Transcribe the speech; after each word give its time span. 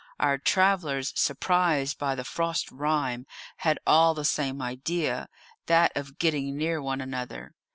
Our 0.19 0.39
travellers, 0.39 1.13
surprised 1.15 1.99
by 1.99 2.15
the 2.15 2.23
frost 2.23 2.71
rime, 2.71 3.27
had 3.57 3.77
all 3.85 4.15
the 4.15 4.25
same 4.25 4.59
idea 4.59 5.29
that 5.67 5.91
of 5.95 6.17
getting 6.17 6.57
near 6.57 6.81
one 6.81 7.01
another. 7.01 7.53